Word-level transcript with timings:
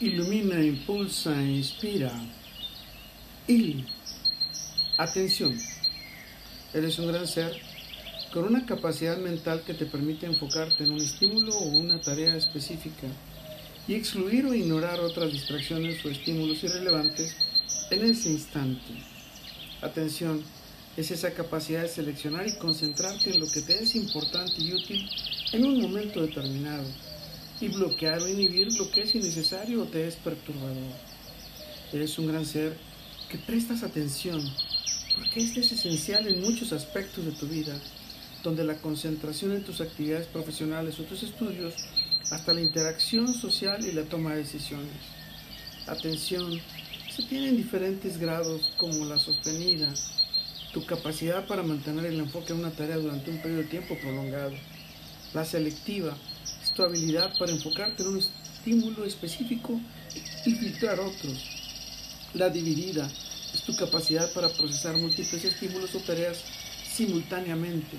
ilumina, 0.00 0.58
impulsa, 0.64 1.30
inspira. 1.42 2.10
Y 3.46 3.84
atención, 4.96 5.58
eres 6.72 6.98
un 6.98 7.08
gran 7.08 7.26
ser 7.26 7.52
con 8.32 8.44
una 8.44 8.64
capacidad 8.64 9.18
mental 9.18 9.62
que 9.66 9.74
te 9.74 9.86
permite 9.86 10.24
enfocarte 10.24 10.84
en 10.84 10.92
un 10.92 11.00
estímulo 11.00 11.52
o 11.52 11.64
una 11.64 12.00
tarea 12.00 12.36
específica 12.36 13.08
y 13.88 13.94
excluir 13.94 14.46
o 14.46 14.54
ignorar 14.54 15.00
otras 15.00 15.32
distracciones 15.32 16.04
o 16.04 16.08
estímulos 16.08 16.62
irrelevantes 16.62 17.36
en 17.90 18.06
ese 18.06 18.30
instante. 18.30 18.94
Atención, 19.82 20.42
es 20.96 21.10
esa 21.10 21.32
capacidad 21.32 21.82
de 21.82 21.88
seleccionar 21.88 22.46
y 22.46 22.56
concentrarte 22.56 23.30
en 23.30 23.40
lo 23.40 23.50
que 23.50 23.62
te 23.62 23.82
es 23.82 23.94
importante 23.96 24.62
y 24.62 24.72
útil 24.72 25.08
en 25.52 25.64
un 25.64 25.80
momento 25.80 26.22
determinado 26.22 26.84
y 27.60 27.68
bloquear 27.68 28.22
o 28.22 28.28
inhibir 28.28 28.72
lo 28.74 28.90
que 28.90 29.02
es 29.02 29.14
innecesario 29.14 29.82
o 29.82 29.86
te 29.86 30.06
es 30.06 30.16
perturbador. 30.16 30.76
Eres 31.92 32.18
un 32.18 32.28
gran 32.28 32.46
ser 32.46 32.76
que 33.28 33.38
prestas 33.38 33.82
atención, 33.82 34.42
porque 35.16 35.40
este 35.40 35.60
es 35.60 35.72
esencial 35.72 36.26
en 36.26 36.40
muchos 36.40 36.72
aspectos 36.72 37.24
de 37.24 37.32
tu 37.32 37.46
vida, 37.46 37.78
donde 38.42 38.64
la 38.64 38.76
concentración 38.76 39.52
en 39.52 39.64
tus 39.64 39.80
actividades 39.80 40.26
profesionales 40.26 40.98
o 40.98 41.04
tus 41.04 41.22
estudios, 41.22 41.74
hasta 42.30 42.54
la 42.54 42.60
interacción 42.60 43.34
social 43.34 43.84
y 43.84 43.92
la 43.92 44.04
toma 44.04 44.30
de 44.30 44.38
decisiones. 44.38 44.88
Atención, 45.86 46.60
se 47.14 47.22
tienen 47.24 47.56
diferentes 47.56 48.18
grados 48.18 48.72
como 48.76 49.04
la 49.04 49.18
sostenida, 49.18 49.92
tu 50.72 50.86
capacidad 50.86 51.46
para 51.46 51.64
mantener 51.64 52.06
el 52.06 52.20
enfoque 52.20 52.52
en 52.52 52.60
una 52.60 52.70
tarea 52.70 52.96
durante 52.96 53.30
un 53.30 53.38
periodo 53.38 53.62
de 53.62 53.68
tiempo 53.68 53.98
prolongado, 54.00 54.52
la 55.34 55.44
selectiva, 55.44 56.16
tu 56.80 56.86
habilidad 56.86 57.30
para 57.38 57.52
enfocarte 57.52 58.02
en 58.02 58.08
un 58.08 58.18
estímulo 58.18 59.04
específico 59.04 59.78
y 60.46 60.52
filtrar 60.52 60.98
otros. 60.98 61.38
La 62.32 62.48
dividida 62.48 63.06
es 63.52 63.60
tu 63.64 63.76
capacidad 63.76 64.32
para 64.32 64.48
procesar 64.48 64.96
múltiples 64.96 65.44
estímulos 65.44 65.94
o 65.94 65.98
tareas 65.98 66.38
simultáneamente. 66.90 67.98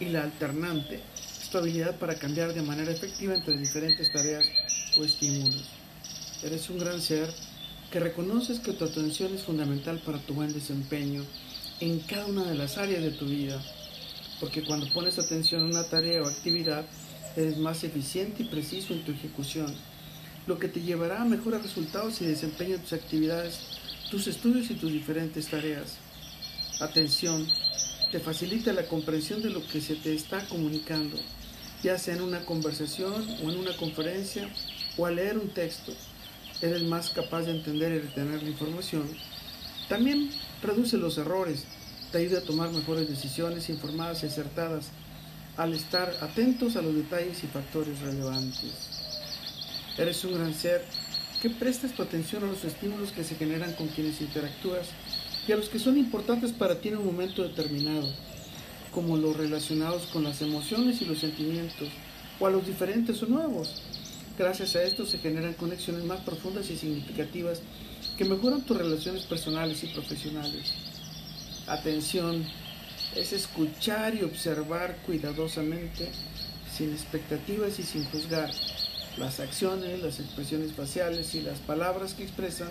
Y 0.00 0.06
la 0.06 0.22
alternante 0.22 1.02
es 1.42 1.50
tu 1.50 1.58
habilidad 1.58 1.98
para 1.98 2.14
cambiar 2.14 2.54
de 2.54 2.62
manera 2.62 2.90
efectiva 2.90 3.34
entre 3.34 3.58
diferentes 3.58 4.10
tareas 4.10 4.46
o 4.96 5.04
estímulos. 5.04 5.64
Eres 6.42 6.70
un 6.70 6.78
gran 6.78 7.02
ser 7.02 7.28
que 7.90 8.00
reconoces 8.00 8.60
que 8.60 8.72
tu 8.72 8.86
atención 8.86 9.34
es 9.34 9.42
fundamental 9.42 10.00
para 10.06 10.18
tu 10.20 10.32
buen 10.32 10.54
desempeño 10.54 11.22
en 11.80 12.00
cada 12.00 12.24
una 12.24 12.44
de 12.44 12.54
las 12.54 12.78
áreas 12.78 13.02
de 13.02 13.10
tu 13.10 13.26
vida. 13.26 13.62
Porque 14.40 14.64
cuando 14.64 14.90
pones 14.90 15.18
atención 15.18 15.64
a 15.64 15.66
una 15.66 15.84
tarea 15.84 16.22
o 16.22 16.26
actividad, 16.26 16.86
eres 17.36 17.56
más 17.58 17.84
eficiente 17.84 18.42
y 18.42 18.46
preciso 18.46 18.92
en 18.92 19.04
tu 19.04 19.12
ejecución, 19.12 19.74
lo 20.46 20.58
que 20.58 20.68
te 20.68 20.80
llevará 20.80 21.22
a 21.22 21.24
mejores 21.24 21.62
resultados 21.62 22.20
y 22.20 22.26
desempeño 22.26 22.74
en 22.74 22.82
tus 22.82 22.92
actividades, 22.92 23.60
tus 24.10 24.26
estudios 24.26 24.70
y 24.70 24.74
tus 24.74 24.92
diferentes 24.92 25.48
tareas. 25.48 25.96
Atención, 26.80 27.46
te 28.10 28.20
facilita 28.20 28.72
la 28.72 28.86
comprensión 28.86 29.42
de 29.42 29.50
lo 29.50 29.66
que 29.66 29.80
se 29.80 29.94
te 29.94 30.14
está 30.14 30.46
comunicando, 30.48 31.16
ya 31.82 31.98
sea 31.98 32.14
en 32.14 32.22
una 32.22 32.44
conversación 32.44 33.26
o 33.42 33.50
en 33.50 33.58
una 33.58 33.76
conferencia 33.76 34.48
o 34.96 35.06
al 35.06 35.16
leer 35.16 35.38
un 35.38 35.48
texto. 35.48 35.92
Eres 36.60 36.82
más 36.82 37.10
capaz 37.10 37.42
de 37.42 37.52
entender 37.52 37.92
y 37.92 37.98
retener 38.00 38.42
la 38.42 38.48
información. 38.48 39.08
También 39.88 40.30
reduce 40.62 40.96
los 40.96 41.18
errores, 41.18 41.64
te 42.10 42.18
ayuda 42.18 42.40
a 42.40 42.42
tomar 42.42 42.70
mejores 42.70 43.08
decisiones 43.08 43.70
informadas 43.70 44.22
y 44.22 44.26
acertadas 44.26 44.90
al 45.56 45.74
estar 45.74 46.16
atentos 46.20 46.76
a 46.76 46.82
los 46.82 46.94
detalles 46.94 47.44
y 47.44 47.46
factores 47.46 48.00
relevantes. 48.00 48.72
Eres 49.98 50.24
un 50.24 50.34
gran 50.34 50.54
ser 50.54 50.84
que 51.42 51.50
prestas 51.50 51.92
tu 51.92 52.02
atención 52.02 52.44
a 52.44 52.46
los 52.46 52.64
estímulos 52.64 53.12
que 53.12 53.24
se 53.24 53.34
generan 53.34 53.74
con 53.74 53.88
quienes 53.88 54.20
interactúas 54.20 54.88
y 55.46 55.52
a 55.52 55.56
los 55.56 55.68
que 55.68 55.78
son 55.78 55.98
importantes 55.98 56.52
para 56.52 56.80
ti 56.80 56.88
en 56.88 56.98
un 56.98 57.06
momento 57.06 57.42
determinado, 57.42 58.08
como 58.92 59.16
los 59.16 59.36
relacionados 59.36 60.06
con 60.06 60.24
las 60.24 60.40
emociones 60.40 61.02
y 61.02 61.04
los 61.04 61.18
sentimientos, 61.18 61.88
o 62.38 62.46
a 62.46 62.50
los 62.50 62.66
diferentes 62.66 63.22
o 63.22 63.26
nuevos. 63.26 63.82
Gracias 64.38 64.76
a 64.76 64.82
esto 64.82 65.04
se 65.04 65.18
generan 65.18 65.52
conexiones 65.54 66.04
más 66.04 66.20
profundas 66.20 66.70
y 66.70 66.76
significativas 66.76 67.60
que 68.16 68.24
mejoran 68.24 68.62
tus 68.62 68.78
relaciones 68.78 69.24
personales 69.24 69.82
y 69.84 69.88
profesionales. 69.88 70.72
Atención, 71.66 72.44
es 73.16 73.32
escuchar 73.32 74.14
y 74.14 74.22
observar 74.22 74.96
cuidadosamente, 75.04 76.08
sin 76.74 76.92
expectativas 76.92 77.78
y 77.78 77.82
sin 77.82 78.04
juzgar, 78.04 78.50
las 79.18 79.40
acciones, 79.40 80.02
las 80.02 80.20
expresiones 80.20 80.72
faciales 80.72 81.34
y 81.34 81.42
las 81.42 81.58
palabras 81.58 82.14
que 82.14 82.22
expresan 82.22 82.70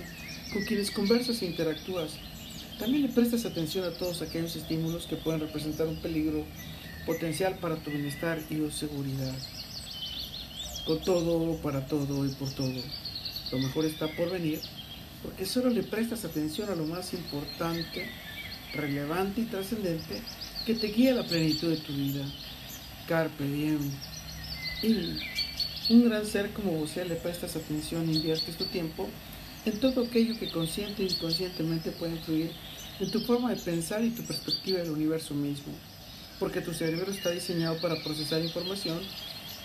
con 0.52 0.64
quienes 0.66 0.92
conversas 0.92 1.42
e 1.42 1.46
interactúas. 1.46 2.12
También 2.80 3.04
le 3.04 3.10
prestas 3.10 3.46
atención 3.46 3.86
a 3.86 3.92
todos 3.92 4.22
aquellos 4.22 4.56
estímulos 4.56 5.06
que 5.06 5.16
pueden 5.16 5.42
representar 5.42 5.88
un 5.88 6.02
peligro 6.02 6.44
potencial 7.06 7.56
para 7.60 7.76
tu 7.76 7.92
bienestar 7.92 8.40
y 8.50 8.56
tu 8.56 8.72
seguridad. 8.72 9.34
Con 10.86 11.00
todo, 11.02 11.58
para 11.58 11.86
todo 11.86 12.26
y 12.26 12.30
por 12.30 12.50
todo. 12.52 12.82
Lo 13.52 13.60
mejor 13.60 13.86
está 13.86 14.08
por 14.08 14.32
venir 14.32 14.60
porque 15.22 15.46
solo 15.46 15.70
le 15.70 15.84
prestas 15.84 16.26
atención 16.26 16.70
a 16.70 16.76
lo 16.76 16.86
más 16.86 17.14
importante 17.14 18.10
relevante 18.74 19.42
y 19.42 19.46
trascendente 19.46 20.22
que 20.66 20.76
te 20.76 20.88
guía 20.88 21.14
a 21.14 21.16
la 21.16 21.24
plenitud 21.24 21.70
de 21.70 21.78
tu 21.78 21.94
vida. 21.94 22.24
Carpe 23.08 23.44
diem. 23.44 23.92
Y 24.84 25.94
un 25.94 26.10
gran 26.10 26.26
ser 26.26 26.52
como 26.52 26.72
vos 26.72 26.96
le 26.96 27.16
prestas 27.16 27.56
atención 27.56 28.10
e 28.10 28.14
inviertes 28.14 28.58
tu 28.58 28.66
tiempo 28.66 29.10
en 29.66 29.80
todo 29.80 30.04
aquello 30.04 30.38
que 30.40 30.50
consciente 30.50 31.04
e 31.04 31.08
inconscientemente 31.08 31.92
puede 31.92 32.14
influir 32.14 32.52
en 33.00 33.12
tu 33.12 33.22
forma 33.22 33.50
de 33.50 33.62
pensar 33.62 34.04
y 34.04 34.10
tu 34.12 34.24
perspectiva 34.24 34.80
del 34.80 34.92
universo 34.92 35.34
mismo. 35.34 35.74
Porque 36.40 36.62
tu 36.62 36.74
cerebro 36.74 37.12
está 37.12 37.30
diseñado 37.32 37.80
para 37.80 38.02
procesar 38.04 38.42
información 38.42 39.00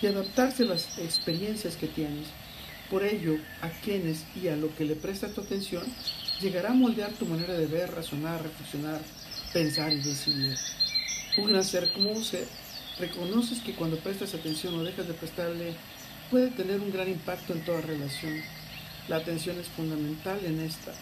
y 0.01 0.07
adaptarse 0.07 0.63
a 0.63 0.67
las 0.67 0.99
experiencias 0.99 1.75
que 1.75 1.87
tienes. 1.87 2.27
Por 2.89 3.03
ello, 3.03 3.37
a 3.61 3.69
quienes 3.69 4.25
y 4.41 4.47
a 4.47 4.55
lo 4.55 4.73
que 4.75 4.85
le 4.85 4.95
prestas 4.95 5.33
tu 5.33 5.41
atención 5.41 5.83
llegará 6.41 6.71
a 6.71 6.73
moldear 6.73 7.11
tu 7.13 7.25
manera 7.25 7.53
de 7.53 7.65
ver, 7.65 7.91
razonar, 7.91 8.41
reflexionar, 8.43 9.01
pensar 9.53 9.91
y 9.91 10.01
decidir. 10.01 10.55
Un 11.37 11.63
ser 11.63 11.91
como 11.93 12.11
usted, 12.11 12.47
reconoces 12.99 13.59
que 13.61 13.73
cuando 13.73 13.97
prestas 13.97 14.33
atención 14.33 14.75
o 14.75 14.83
dejas 14.83 15.07
de 15.07 15.13
prestarle, 15.13 15.73
puede 16.29 16.49
tener 16.49 16.81
un 16.81 16.91
gran 16.91 17.09
impacto 17.09 17.53
en 17.53 17.63
toda 17.63 17.81
relación. 17.81 18.33
La 19.07 19.17
atención 19.17 19.57
es 19.59 19.67
fundamental 19.67 20.39
en 20.45 20.59
esta, 20.59 20.93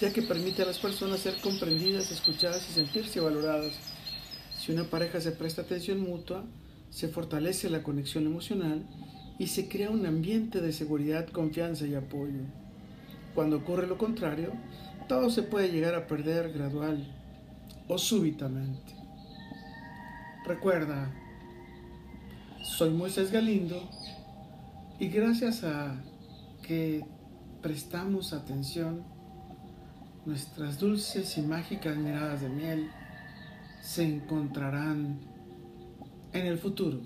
ya 0.00 0.12
que 0.12 0.22
permite 0.22 0.62
a 0.62 0.66
las 0.66 0.78
personas 0.78 1.20
ser 1.20 1.40
comprendidas, 1.40 2.10
escuchadas 2.10 2.66
y 2.70 2.74
sentirse 2.74 3.20
valoradas. 3.20 3.74
Si 4.58 4.72
una 4.72 4.84
pareja 4.84 5.20
se 5.20 5.32
presta 5.32 5.62
atención 5.62 6.00
mutua, 6.00 6.44
se 6.90 7.08
fortalece 7.08 7.70
la 7.70 7.82
conexión 7.82 8.26
emocional 8.26 8.86
y 9.38 9.48
se 9.48 9.68
crea 9.68 9.90
un 9.90 10.06
ambiente 10.06 10.60
de 10.60 10.72
seguridad, 10.72 11.28
confianza 11.28 11.86
y 11.86 11.94
apoyo. 11.94 12.63
Cuando 13.34 13.56
ocurre 13.56 13.86
lo 13.86 13.98
contrario, 13.98 14.52
todo 15.08 15.30
se 15.30 15.42
puede 15.42 15.70
llegar 15.70 15.94
a 15.94 16.06
perder 16.06 16.52
gradual 16.52 17.06
o 17.88 17.98
súbitamente. 17.98 18.94
Recuerda, 20.46 21.10
soy 22.62 22.90
Moisés 22.90 23.30
Galindo 23.30 23.88
y 24.98 25.08
gracias 25.08 25.64
a 25.64 25.96
que 26.62 27.04
prestamos 27.60 28.32
atención, 28.32 29.02
nuestras 30.24 30.78
dulces 30.78 31.36
y 31.36 31.42
mágicas 31.42 31.96
miradas 31.96 32.40
de 32.40 32.48
miel 32.48 32.90
se 33.80 34.04
encontrarán 34.04 35.18
en 36.32 36.46
el 36.46 36.58
futuro. 36.58 37.00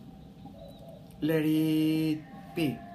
Let 1.20 1.44
it 1.44 2.22
be. 2.54 2.87